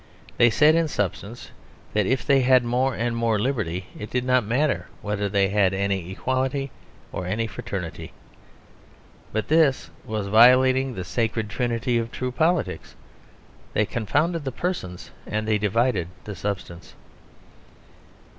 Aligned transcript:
They 0.37 0.49
said 0.49 0.73
in 0.73 0.87
substance 0.87 1.51
that 1.93 2.07
if 2.07 2.25
they 2.25 2.41
had 2.41 2.63
more 2.63 2.95
and 2.95 3.15
more 3.15 3.37
liberty 3.37 3.85
it 3.95 4.09
did 4.09 4.25
not 4.25 4.43
matter 4.43 4.87
whether 5.03 5.29
they 5.29 5.49
had 5.49 5.75
any 5.75 6.09
equality 6.11 6.71
or 7.11 7.27
any 7.27 7.45
fraternity. 7.45 8.11
But 9.31 9.47
this 9.47 9.91
was 10.03 10.25
violating 10.25 10.95
the 10.95 11.03
sacred 11.03 11.49
trinity 11.51 11.99
of 11.99 12.11
true 12.11 12.31
politics; 12.31 12.95
they 13.73 13.85
confounded 13.85 14.43
the 14.43 14.51
persons 14.51 15.11
and 15.27 15.47
they 15.47 15.59
divided 15.59 16.07
the 16.23 16.33
substance. 16.35 16.95